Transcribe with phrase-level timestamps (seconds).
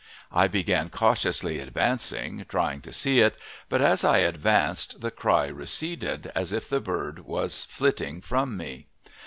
[0.31, 3.37] I began cautiously advancing, trying to see it,
[3.69, 8.87] but as I advanced the cry receded, as if the bird was flitting from me.